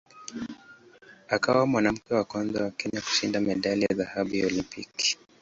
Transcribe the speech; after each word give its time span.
Akawa 1.35 1.65
mwanamke 1.67 2.13
wa 2.13 2.23
kwanza 2.29 2.63
wa 2.63 2.71
Kenya 2.71 3.01
kushinda 3.01 3.41
medali 3.41 3.81
ya 3.89 3.95
dhahabu 3.97 4.35
ya 4.35 4.45
Olimpiki. 4.47 5.17